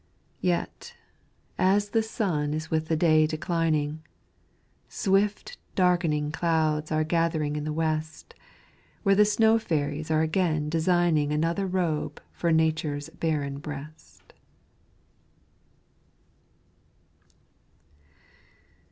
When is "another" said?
11.31-11.67